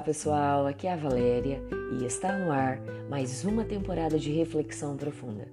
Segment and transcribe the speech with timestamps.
[0.00, 1.60] Olá pessoal, aqui é a Valéria
[1.92, 5.46] e está no ar mais uma temporada de Reflexão Profunda,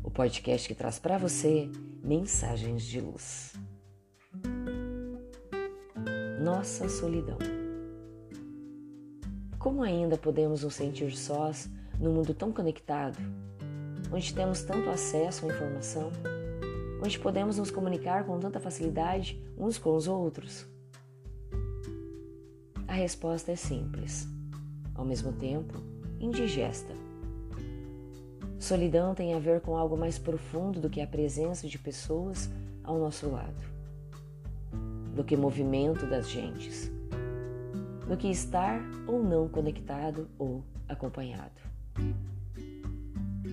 [0.00, 1.68] o podcast que traz para você
[2.00, 3.52] mensagens de luz.
[6.40, 7.36] Nossa solidão.
[9.58, 13.18] Como ainda podemos nos sentir sós num mundo tão conectado,
[14.12, 16.12] onde temos tanto acesso à informação,
[17.02, 20.72] onde podemos nos comunicar com tanta facilidade uns com os outros?
[22.94, 24.24] A resposta é simples,
[24.94, 25.82] ao mesmo tempo
[26.20, 26.94] indigesta.
[28.56, 32.48] Solidão tem a ver com algo mais profundo do que a presença de pessoas
[32.84, 33.60] ao nosso lado,
[35.12, 36.88] do que movimento das gentes,
[38.08, 41.60] do que estar ou não conectado ou acompanhado.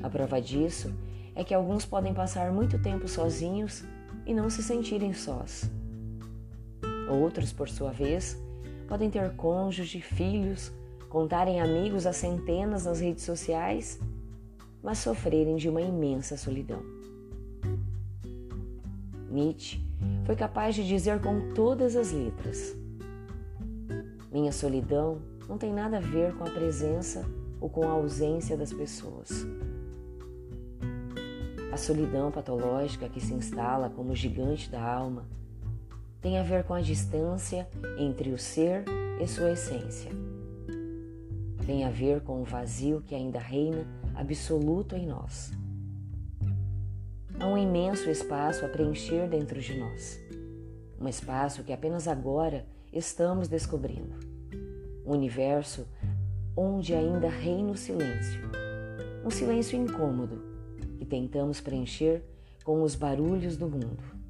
[0.03, 0.93] A prova disso
[1.33, 3.83] é que alguns podem passar muito tempo sozinhos
[4.23, 5.67] e não se sentirem sós.
[7.09, 8.37] Outros, por sua vez,
[8.91, 10.69] podem ter cônjuge, filhos,
[11.07, 13.97] contarem amigos a centenas nas redes sociais,
[14.83, 16.83] mas sofrerem de uma imensa solidão.
[19.29, 19.81] Nietzsche
[20.25, 22.75] foi capaz de dizer com todas as letras:
[24.29, 27.25] Minha solidão não tem nada a ver com a presença
[27.61, 29.47] ou com a ausência das pessoas.
[31.71, 35.25] A solidão patológica que se instala como gigante da alma
[36.21, 38.85] tem a ver com a distância entre o ser
[39.19, 40.11] e sua essência.
[41.65, 45.51] Tem a ver com o vazio que ainda reina absoluto em nós.
[47.39, 50.19] Há um imenso espaço a preencher dentro de nós.
[50.99, 54.15] Um espaço que apenas agora estamos descobrindo.
[55.03, 55.87] Um universo
[56.55, 58.41] onde ainda reina o silêncio.
[59.25, 60.39] Um silêncio incômodo
[60.99, 62.23] que tentamos preencher
[62.63, 64.20] com os barulhos do mundo.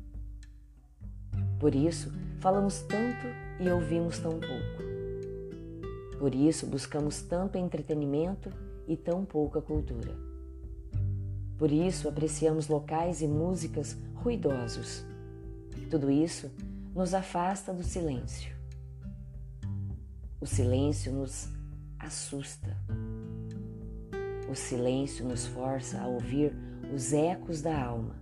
[1.61, 3.27] Por isso, falamos tanto
[3.59, 4.81] e ouvimos tão pouco.
[6.17, 8.49] Por isso, buscamos tanto entretenimento
[8.87, 10.11] e tão pouca cultura.
[11.59, 15.05] Por isso, apreciamos locais e músicas ruidosos.
[15.91, 16.49] Tudo isso
[16.95, 18.51] nos afasta do silêncio.
[20.39, 21.47] O silêncio nos
[21.99, 22.75] assusta.
[24.49, 26.55] O silêncio nos força a ouvir
[26.91, 28.19] os ecos da alma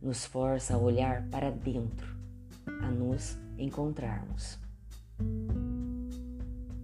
[0.00, 2.16] nos força a olhar para dentro,
[2.82, 4.58] a nos encontrarmos.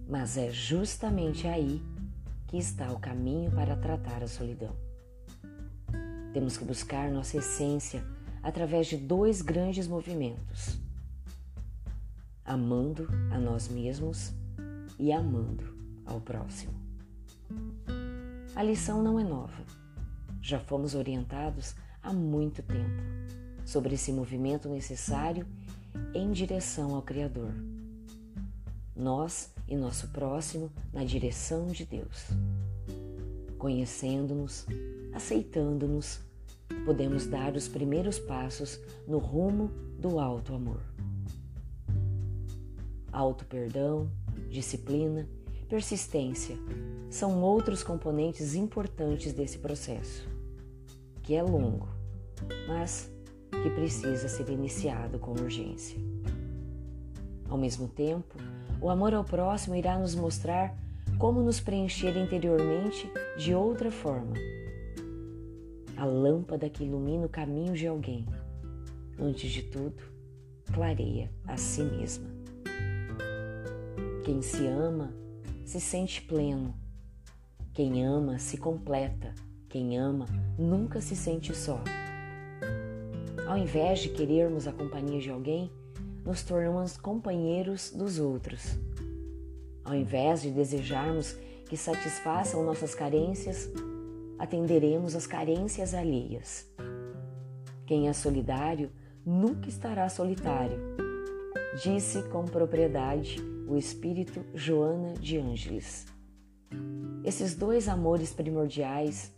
[0.07, 1.81] Mas é justamente aí
[2.47, 4.75] que está o caminho para tratar a solidão.
[6.33, 8.03] Temos que buscar nossa essência
[8.43, 10.79] através de dois grandes movimentos:
[12.45, 14.31] amando a nós mesmos
[14.99, 15.75] e amando
[16.05, 16.73] ao próximo.
[18.55, 19.63] A lição não é nova.
[20.41, 21.75] Já fomos orientados
[22.07, 23.03] há muito tempo
[23.65, 25.45] sobre esse movimento necessário
[26.13, 27.51] em direção ao Criador.
[28.95, 32.27] Nós e nosso próximo na direção de Deus.
[33.57, 34.65] Conhecendo-nos,
[35.13, 36.21] aceitando-nos,
[36.85, 39.67] podemos dar os primeiros passos no rumo
[39.99, 40.79] do alto amor.
[43.11, 44.09] Auto perdão,
[44.49, 45.27] disciplina,
[45.67, 46.57] persistência
[47.09, 50.25] são outros componentes importantes desse processo,
[51.21, 51.96] que é longo,
[52.67, 53.11] mas
[53.63, 55.97] que precisa ser iniciado com urgência.
[57.49, 58.35] Ao mesmo tempo,
[58.81, 60.77] o amor ao próximo irá nos mostrar
[61.17, 64.33] como nos preencher interiormente de outra forma.
[65.95, 68.25] A lâmpada que ilumina o caminho de alguém,
[69.19, 70.03] antes de tudo,
[70.71, 72.27] clareia a si mesma.
[74.23, 75.11] Quem se ama
[75.65, 76.75] se sente pleno.
[77.73, 79.33] Quem ama se completa.
[79.69, 80.25] Quem ama
[80.57, 81.81] nunca se sente só.
[83.47, 85.71] Ao invés de querermos a companhia de alguém,
[86.25, 88.77] nos tornamos companheiros dos outros.
[89.85, 91.31] Ao invés de desejarmos
[91.69, 93.69] que satisfaçam nossas carências,
[94.37, 96.69] atenderemos às carências alheias.
[97.85, 98.91] Quem é solidário
[99.25, 100.77] nunca estará solitário,
[101.81, 106.05] disse com propriedade o espírito Joana de Ângeles.
[107.23, 109.31] Esses dois amores primordiais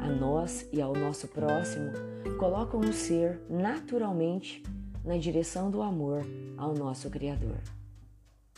[0.00, 1.92] a nós e ao nosso próximo,
[2.38, 4.62] colocam o ser naturalmente
[5.04, 6.22] na direção do amor
[6.56, 7.58] ao nosso Criador.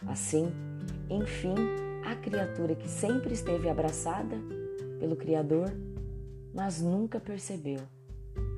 [0.06, 0.48] Assim,
[1.10, 1.54] enfim,
[2.04, 4.36] a criatura que sempre esteve abraçada
[4.98, 5.72] pelo Criador,
[6.54, 7.80] mas nunca percebeu,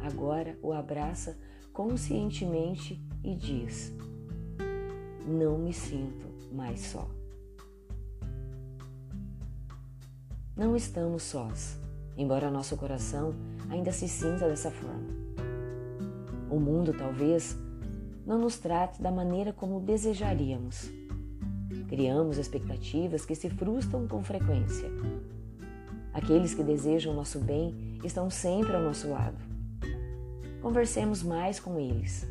[0.00, 1.36] agora o abraça
[1.72, 3.94] conscientemente e diz:
[5.26, 7.08] Não me sinto mais só.
[10.56, 11.80] Não estamos sós
[12.20, 13.34] embora nosso coração
[13.70, 15.08] ainda se sinta dessa forma.
[16.50, 17.56] O mundo talvez
[18.26, 20.90] não nos trate da maneira como desejaríamos.
[21.88, 24.90] Criamos expectativas que se frustram com frequência.
[26.12, 29.38] Aqueles que desejam nosso bem estão sempre ao nosso lado.
[30.60, 32.28] Conversemos mais com eles.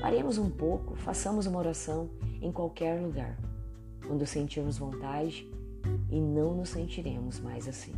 [0.00, 2.08] Paremos um pouco, façamos uma oração
[2.40, 3.36] em qualquer lugar,
[4.06, 5.50] quando sentirmos vontade
[6.08, 7.92] e não nos sentiremos mais assim.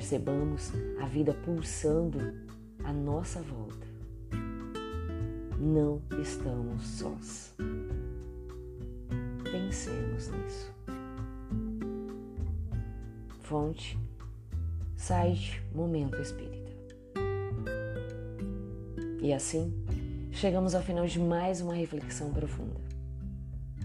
[0.00, 2.18] Percebamos a vida pulsando
[2.82, 3.86] à nossa volta.
[5.58, 7.54] Não estamos sós.
[9.44, 10.74] Pensemos nisso.
[13.42, 13.98] Fonte,
[14.96, 16.72] site Momento Espírita.
[19.20, 19.70] E assim,
[20.32, 22.80] chegamos ao final de mais uma reflexão profunda.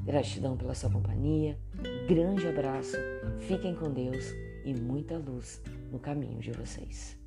[0.05, 1.59] Gratidão pela sua companhia,
[2.07, 2.95] grande abraço,
[3.41, 4.33] fiquem com Deus
[4.63, 5.61] e muita luz
[5.95, 7.17] no caminho de vocês.